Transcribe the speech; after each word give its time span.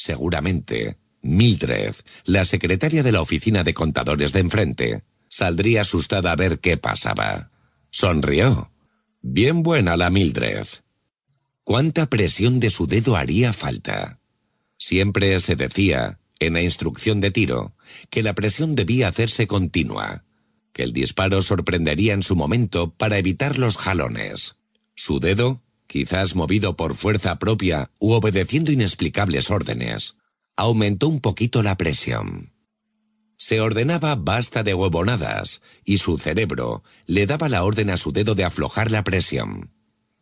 Seguramente, 0.00 0.96
Mildred, 1.20 1.94
la 2.24 2.46
secretaria 2.46 3.02
de 3.02 3.12
la 3.12 3.20
oficina 3.20 3.64
de 3.64 3.74
contadores 3.74 4.32
de 4.32 4.40
enfrente, 4.40 5.04
saldría 5.28 5.82
asustada 5.82 6.32
a 6.32 6.36
ver 6.36 6.58
qué 6.58 6.78
pasaba. 6.78 7.50
Sonrió. 7.90 8.72
Bien 9.20 9.62
buena 9.62 9.98
la 9.98 10.08
Mildred. 10.08 10.66
¿Cuánta 11.64 12.06
presión 12.06 12.60
de 12.60 12.70
su 12.70 12.86
dedo 12.86 13.14
haría 13.14 13.52
falta? 13.52 14.20
Siempre 14.78 15.38
se 15.38 15.54
decía, 15.54 16.18
en 16.38 16.54
la 16.54 16.62
instrucción 16.62 17.20
de 17.20 17.30
tiro, 17.30 17.76
que 18.08 18.22
la 18.22 18.32
presión 18.32 18.76
debía 18.76 19.08
hacerse 19.08 19.46
continua, 19.46 20.24
que 20.72 20.82
el 20.82 20.94
disparo 20.94 21.42
sorprendería 21.42 22.14
en 22.14 22.22
su 22.22 22.36
momento 22.36 22.94
para 22.94 23.18
evitar 23.18 23.58
los 23.58 23.76
jalones. 23.76 24.56
Su 24.94 25.20
dedo, 25.20 25.60
quizás 25.90 26.36
movido 26.36 26.76
por 26.76 26.94
fuerza 26.94 27.40
propia 27.40 27.90
u 27.98 28.12
obedeciendo 28.12 28.70
inexplicables 28.70 29.50
órdenes, 29.50 30.14
aumentó 30.54 31.08
un 31.08 31.20
poquito 31.20 31.64
la 31.64 31.76
presión. 31.76 32.52
Se 33.36 33.60
ordenaba 33.60 34.14
basta 34.14 34.62
de 34.62 34.72
huevonadas, 34.72 35.62
y 35.84 35.98
su 35.98 36.16
cerebro 36.16 36.84
le 37.06 37.26
daba 37.26 37.48
la 37.48 37.64
orden 37.64 37.90
a 37.90 37.96
su 37.96 38.12
dedo 38.12 38.36
de 38.36 38.44
aflojar 38.44 38.92
la 38.92 39.02
presión. 39.02 39.72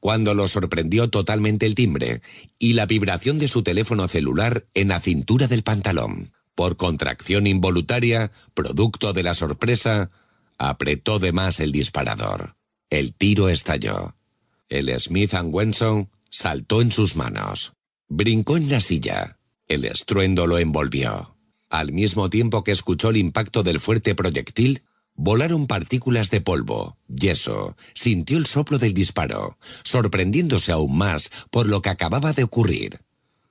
Cuando 0.00 0.32
lo 0.32 0.48
sorprendió 0.48 1.10
totalmente 1.10 1.66
el 1.66 1.74
timbre 1.74 2.22
y 2.58 2.72
la 2.72 2.86
vibración 2.86 3.38
de 3.38 3.48
su 3.48 3.62
teléfono 3.62 4.08
celular 4.08 4.64
en 4.72 4.88
la 4.88 5.00
cintura 5.00 5.48
del 5.48 5.64
pantalón. 5.64 6.32
Por 6.54 6.78
contracción 6.78 7.46
involuntaria, 7.46 8.32
producto 8.54 9.12
de 9.12 9.22
la 9.22 9.34
sorpresa, 9.34 10.10
apretó 10.56 11.18
de 11.18 11.32
más 11.32 11.60
el 11.60 11.72
disparador. 11.72 12.56
El 12.88 13.12
tiro 13.12 13.50
estalló. 13.50 14.14
El 14.68 14.98
Smith 15.00 15.32
Wesson 15.44 16.10
saltó 16.30 16.82
en 16.82 16.92
sus 16.92 17.16
manos. 17.16 17.72
Brincó 18.06 18.58
en 18.58 18.68
la 18.68 18.80
silla. 18.80 19.38
El 19.66 19.86
estruendo 19.86 20.46
lo 20.46 20.58
envolvió. 20.58 21.36
Al 21.70 21.92
mismo 21.92 22.28
tiempo 22.28 22.64
que 22.64 22.72
escuchó 22.72 23.10
el 23.10 23.16
impacto 23.16 23.62
del 23.62 23.80
fuerte 23.80 24.14
proyectil, 24.14 24.82
volaron 25.14 25.66
partículas 25.66 26.30
de 26.30 26.42
polvo, 26.42 26.98
yeso, 27.08 27.76
sintió 27.94 28.36
el 28.36 28.46
soplo 28.46 28.78
del 28.78 28.94
disparo, 28.94 29.58
sorprendiéndose 29.84 30.72
aún 30.72 30.96
más 30.96 31.30
por 31.50 31.66
lo 31.66 31.80
que 31.80 31.90
acababa 31.90 32.34
de 32.34 32.44
ocurrir. 32.44 33.00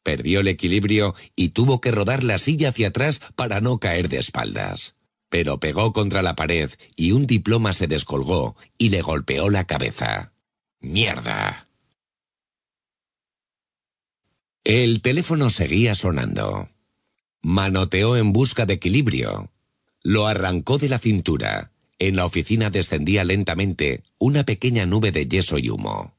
Perdió 0.04 0.40
el 0.40 0.48
equilibrio 0.48 1.16
y 1.36 1.50
tuvo 1.50 1.82
que 1.82 1.92
rodar 1.92 2.24
la 2.24 2.38
silla 2.38 2.70
hacia 2.70 2.90
atrás 2.90 3.22
para 3.36 3.60
no 3.60 3.80
caer 3.80 4.08
de 4.08 4.20
espaldas. 4.20 4.96
Pero 5.30 5.60
pegó 5.60 5.94
contra 5.94 6.22
la 6.22 6.36
pared 6.36 6.70
y 6.96 7.12
un 7.12 7.28
diploma 7.28 7.74
se 7.74 7.88
descolgó 7.88 8.56
y 8.78 8.90
le 8.90 9.02
golpeó 9.02 9.50
la 9.50 9.66
cabeza. 9.66 10.32
¡Mierda! 10.80 11.68
El 14.64 15.02
teléfono 15.02 15.50
seguía 15.50 15.96
sonando. 15.96 16.68
Manoteó 17.42 18.18
en 18.18 18.34
busca 18.34 18.66
de 18.66 18.74
equilibrio. 18.74 19.50
Lo 20.04 20.28
arrancó 20.28 20.78
de 20.78 20.90
la 20.90 21.00
cintura. 21.00 21.72
En 22.00 22.16
la 22.16 22.26
oficina 22.26 22.70
descendía 22.70 23.24
lentamente 23.24 24.04
una 24.18 24.44
pequeña 24.44 24.86
nube 24.86 25.12
de 25.12 25.28
yeso 25.28 25.58
y 25.58 25.70
humo. 25.70 26.14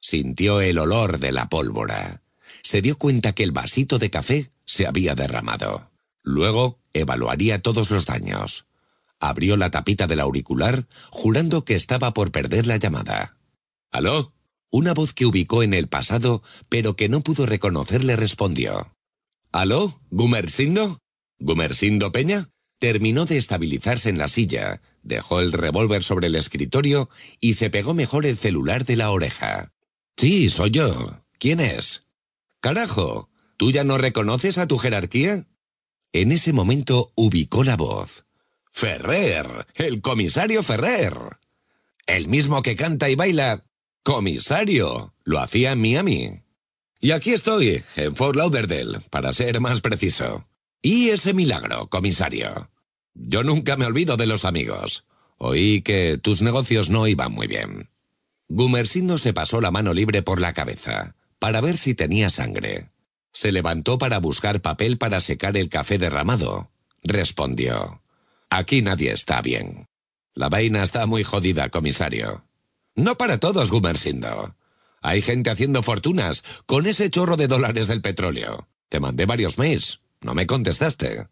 Sintió 0.00 0.60
el 0.60 0.78
olor 0.78 1.20
de 1.20 1.30
la 1.30 1.48
pólvora. 1.48 2.22
Se 2.62 2.82
dio 2.82 2.98
cuenta 2.98 3.32
que 3.32 3.44
el 3.44 3.52
vasito 3.52 3.98
de 3.98 4.10
café 4.10 4.50
se 4.66 4.86
había 4.86 5.14
derramado. 5.14 5.88
Luego 6.22 6.80
evaluaría 6.92 7.62
todos 7.62 7.90
los 7.90 8.04
daños. 8.04 8.66
Abrió 9.20 9.56
la 9.56 9.70
tapita 9.70 10.08
del 10.08 10.20
auricular, 10.20 10.86
jurando 11.10 11.64
que 11.64 11.76
estaba 11.76 12.12
por 12.12 12.32
perder 12.32 12.66
la 12.66 12.78
llamada. 12.78 13.36
¿Aló? 13.92 14.32
Una 14.70 14.94
voz 14.94 15.12
que 15.12 15.26
ubicó 15.26 15.62
en 15.62 15.74
el 15.74 15.86
pasado, 15.86 16.42
pero 16.70 16.96
que 16.96 17.10
no 17.10 17.20
pudo 17.20 17.44
reconocer, 17.44 18.04
le 18.04 18.16
respondió. 18.16 18.96
¿Aló? 19.52 20.00
¿Gumersindo? 20.10 20.98
¿Gumersindo 21.38 22.10
Peña? 22.10 22.48
Terminó 22.78 23.26
de 23.26 23.36
estabilizarse 23.36 24.08
en 24.08 24.16
la 24.16 24.28
silla, 24.28 24.80
dejó 25.02 25.40
el 25.40 25.52
revólver 25.52 26.02
sobre 26.04 26.28
el 26.28 26.36
escritorio 26.36 27.10
y 27.38 27.54
se 27.54 27.68
pegó 27.68 27.92
mejor 27.92 28.24
el 28.24 28.38
celular 28.38 28.86
de 28.86 28.96
la 28.96 29.10
oreja. 29.10 29.72
Sí, 30.16 30.48
soy 30.48 30.70
yo. 30.70 31.22
¿Quién 31.38 31.60
es? 31.60 32.06
Carajo, 32.60 33.28
¿tú 33.58 33.72
ya 33.72 33.84
no 33.84 33.98
reconoces 33.98 34.56
a 34.56 34.66
tu 34.66 34.78
jerarquía? 34.78 35.46
En 36.12 36.32
ese 36.32 36.54
momento 36.54 37.12
ubicó 37.14 37.62
la 37.62 37.76
voz. 37.76 38.24
Ferrer, 38.72 39.66
el 39.74 40.00
comisario 40.00 40.62
Ferrer. 40.62 41.14
El 42.06 42.26
mismo 42.28 42.62
que 42.62 42.74
canta 42.74 43.10
y 43.10 43.16
baila 43.16 43.66
Comisario, 44.04 45.14
lo 45.22 45.38
hacía 45.38 45.72
en 45.72 45.80
Miami. 45.80 46.42
Y 47.00 47.12
aquí 47.12 47.30
estoy, 47.30 47.84
en 47.94 48.16
Fort 48.16 48.34
Lauderdale, 48.34 48.98
para 49.10 49.32
ser 49.32 49.60
más 49.60 49.80
preciso. 49.80 50.48
Y 50.82 51.10
ese 51.10 51.34
milagro, 51.34 51.88
comisario. 51.88 52.68
Yo 53.14 53.44
nunca 53.44 53.76
me 53.76 53.86
olvido 53.86 54.16
de 54.16 54.26
los 54.26 54.44
amigos. 54.44 55.04
Oí 55.36 55.82
que 55.82 56.18
tus 56.20 56.42
negocios 56.42 56.90
no 56.90 57.06
iban 57.06 57.30
muy 57.30 57.46
bien. 57.46 57.90
Gumersindo 58.48 59.18
se 59.18 59.32
pasó 59.32 59.60
la 59.60 59.70
mano 59.70 59.94
libre 59.94 60.22
por 60.22 60.40
la 60.40 60.52
cabeza, 60.52 61.14
para 61.38 61.60
ver 61.60 61.78
si 61.78 61.94
tenía 61.94 62.28
sangre. 62.28 62.90
Se 63.32 63.52
levantó 63.52 63.98
para 63.98 64.18
buscar 64.18 64.60
papel 64.60 64.98
para 64.98 65.20
secar 65.20 65.56
el 65.56 65.68
café 65.68 65.98
derramado. 65.98 66.72
Respondió. 67.04 68.02
Aquí 68.50 68.82
nadie 68.82 69.12
está 69.12 69.40
bien. 69.42 69.86
La 70.34 70.48
vaina 70.48 70.82
está 70.82 71.06
muy 71.06 71.22
jodida, 71.22 71.68
comisario. 71.68 72.44
No 72.94 73.16
para 73.16 73.38
todos, 73.38 73.70
Gumersindo. 73.70 74.56
Hay 75.00 75.22
gente 75.22 75.50
haciendo 75.50 75.82
fortunas 75.82 76.44
con 76.66 76.86
ese 76.86 77.10
chorro 77.10 77.36
de 77.36 77.48
dólares 77.48 77.88
del 77.88 78.02
petróleo. 78.02 78.68
Te 78.88 79.00
mandé 79.00 79.26
varios 79.26 79.58
mails. 79.58 80.00
No 80.20 80.34
me 80.34 80.46
contestaste. 80.46 81.26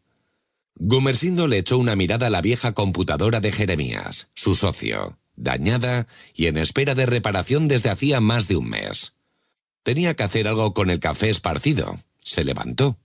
Gumersindo 0.75 1.47
le 1.47 1.59
echó 1.59 1.79
una 1.79 1.95
mirada 1.95 2.29
a 2.29 2.31
la 2.31 2.41
vieja 2.41 2.73
computadora 2.73 3.41
de 3.41 3.53
Jeremías, 3.53 4.31
su 4.35 4.55
socio, 4.55 5.19
dañada 5.37 6.09
y 6.35 6.47
en 6.47 6.57
espera 6.57 6.95
de 6.95 7.07
reparación 7.07 7.69
desde 7.69 7.91
hacía 7.91 8.21
más 8.21 8.49
de 8.49 8.57
un 8.57 8.71
mes. 8.71 9.15
Tenía 9.83 10.15
que 10.15 10.23
hacer 10.23 10.49
algo 10.49 10.75
con 10.75 10.91
el 10.91 10.99
café 10.99 11.31
esparcido. 11.31 11.99
Se 12.23 12.45
levantó. 12.45 12.97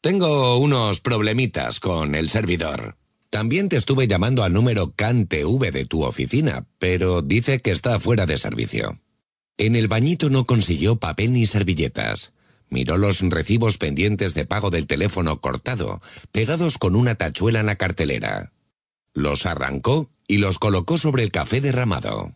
Tengo 0.00 0.58
unos 0.58 1.00
problemitas 1.00 1.80
con 1.80 2.14
el 2.14 2.28
servidor. 2.28 2.96
También 3.32 3.70
te 3.70 3.76
estuve 3.76 4.08
llamando 4.08 4.44
al 4.44 4.52
número 4.52 4.92
CanTV 4.94 5.72
de 5.72 5.86
tu 5.86 6.04
oficina, 6.04 6.66
pero 6.78 7.22
dice 7.22 7.60
que 7.60 7.70
está 7.70 7.98
fuera 7.98 8.26
de 8.26 8.36
servicio. 8.36 9.00
En 9.56 9.74
el 9.74 9.88
bañito 9.88 10.28
no 10.28 10.44
consiguió 10.44 10.96
papel 10.96 11.32
ni 11.32 11.46
servilletas. 11.46 12.34
Miró 12.68 12.98
los 12.98 13.22
recibos 13.22 13.78
pendientes 13.78 14.34
de 14.34 14.44
pago 14.44 14.68
del 14.68 14.86
teléfono 14.86 15.40
cortado, 15.40 16.02
pegados 16.30 16.76
con 16.76 16.94
una 16.94 17.14
tachuela 17.14 17.60
en 17.60 17.66
la 17.66 17.76
cartelera. 17.76 18.52
Los 19.14 19.46
arrancó 19.46 20.10
y 20.28 20.36
los 20.36 20.58
colocó 20.58 20.98
sobre 20.98 21.22
el 21.22 21.30
café 21.30 21.62
derramado. 21.62 22.34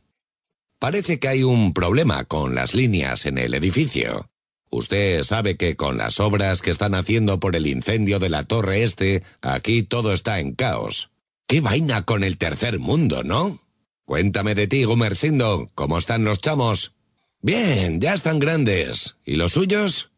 Parece 0.78 1.18
que 1.18 1.28
hay 1.28 1.42
un 1.42 1.74
problema 1.74 2.24
con 2.24 2.54
las 2.54 2.74
líneas 2.74 3.26
en 3.26 3.36
el 3.36 3.52
edificio. 3.52 4.30
Usted 4.70 5.22
sabe 5.22 5.56
que 5.56 5.76
con 5.76 5.96
las 5.96 6.20
obras 6.20 6.60
que 6.60 6.70
están 6.70 6.94
haciendo 6.94 7.40
por 7.40 7.56
el 7.56 7.66
incendio 7.66 8.18
de 8.18 8.28
la 8.28 8.44
torre 8.44 8.82
este, 8.82 9.22
aquí 9.40 9.82
todo 9.82 10.12
está 10.12 10.40
en 10.40 10.54
caos. 10.54 11.10
¡Qué 11.46 11.60
vaina 11.60 12.04
con 12.04 12.24
el 12.24 12.38
tercer 12.38 12.78
mundo, 12.78 13.22
¿no? 13.22 13.60
Cuéntame 14.04 14.54
de 14.54 14.66
ti, 14.66 14.84
Gumersindo, 14.84 15.68
¿cómo 15.74 15.98
están 15.98 16.24
los 16.24 16.40
chamos? 16.40 16.92
Bien, 17.40 18.00
ya 18.00 18.14
están 18.14 18.38
grandes. 18.38 19.16
¿Y 19.24 19.36
los 19.36 19.52
suyos? 19.52 20.10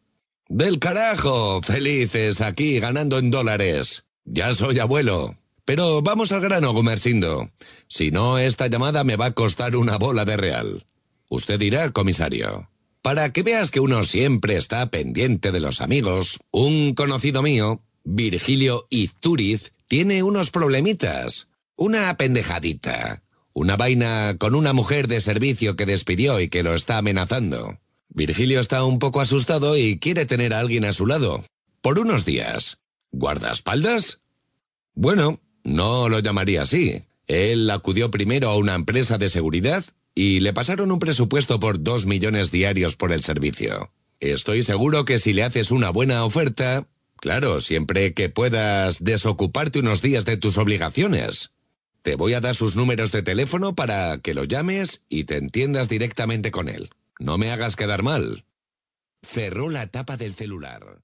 Del 0.48 0.78
carajo, 0.78 1.60
felices 1.62 2.40
aquí 2.40 2.80
ganando 2.80 3.18
en 3.18 3.30
dólares. 3.30 4.04
Ya 4.24 4.54
soy 4.54 4.78
abuelo. 4.78 5.36
Pero 5.66 6.00
vamos 6.00 6.32
al 6.32 6.40
grano, 6.40 6.72
Gumersindo. 6.72 7.50
Si 7.88 8.10
no, 8.10 8.38
esta 8.38 8.68
llamada 8.68 9.04
me 9.04 9.16
va 9.16 9.26
a 9.26 9.32
costar 9.32 9.76
una 9.76 9.98
bola 9.98 10.24
de 10.24 10.38
real. 10.38 10.86
Usted 11.28 11.58
dirá, 11.58 11.90
comisario. 11.90 12.70
Para 13.08 13.32
que 13.32 13.42
veas 13.42 13.70
que 13.70 13.80
uno 13.80 14.04
siempre 14.04 14.58
está 14.58 14.90
pendiente 14.90 15.50
de 15.50 15.60
los 15.60 15.80
amigos, 15.80 16.40
un 16.50 16.92
conocido 16.92 17.42
mío, 17.42 17.80
Virgilio 18.04 18.86
Izturiz, 18.90 19.72
tiene 19.86 20.22
unos 20.22 20.50
problemitas. 20.50 21.48
Una 21.74 22.14
pendejadita. 22.18 23.22
Una 23.54 23.78
vaina 23.78 24.36
con 24.38 24.54
una 24.54 24.74
mujer 24.74 25.08
de 25.08 25.22
servicio 25.22 25.74
que 25.74 25.86
despidió 25.86 26.38
y 26.38 26.50
que 26.50 26.62
lo 26.62 26.74
está 26.74 26.98
amenazando. 26.98 27.78
Virgilio 28.10 28.60
está 28.60 28.84
un 28.84 28.98
poco 28.98 29.22
asustado 29.22 29.78
y 29.78 29.98
quiere 29.98 30.26
tener 30.26 30.52
a 30.52 30.60
alguien 30.60 30.84
a 30.84 30.92
su 30.92 31.06
lado. 31.06 31.42
Por 31.80 31.98
unos 31.98 32.26
días. 32.26 32.76
¿Guardaespaldas? 33.10 34.20
Bueno, 34.92 35.40
no 35.64 36.10
lo 36.10 36.18
llamaría 36.18 36.60
así. 36.60 37.04
Él 37.26 37.70
acudió 37.70 38.10
primero 38.10 38.50
a 38.50 38.58
una 38.58 38.74
empresa 38.74 39.16
de 39.16 39.30
seguridad 39.30 39.86
y 40.18 40.40
le 40.40 40.52
pasaron 40.52 40.90
un 40.90 40.98
presupuesto 40.98 41.60
por 41.60 41.80
dos 41.80 42.04
millones 42.04 42.50
diarios 42.50 42.96
por 42.96 43.12
el 43.12 43.22
servicio. 43.22 43.92
Estoy 44.18 44.64
seguro 44.64 45.04
que 45.04 45.20
si 45.20 45.32
le 45.32 45.44
haces 45.44 45.70
una 45.70 45.90
buena 45.90 46.24
oferta, 46.24 46.88
claro, 47.18 47.60
siempre 47.60 48.14
que 48.14 48.28
puedas 48.28 49.04
desocuparte 49.04 49.78
unos 49.78 50.02
días 50.02 50.24
de 50.24 50.36
tus 50.36 50.58
obligaciones. 50.58 51.52
Te 52.02 52.16
voy 52.16 52.34
a 52.34 52.40
dar 52.40 52.56
sus 52.56 52.74
números 52.74 53.12
de 53.12 53.22
teléfono 53.22 53.76
para 53.76 54.18
que 54.18 54.34
lo 54.34 54.42
llames 54.42 55.04
y 55.08 55.22
te 55.22 55.36
entiendas 55.36 55.88
directamente 55.88 56.50
con 56.50 56.68
él. 56.68 56.90
No 57.20 57.38
me 57.38 57.52
hagas 57.52 57.76
quedar 57.76 58.02
mal. 58.02 58.44
Cerró 59.22 59.68
la 59.68 59.86
tapa 59.86 60.16
del 60.16 60.34
celular. 60.34 60.98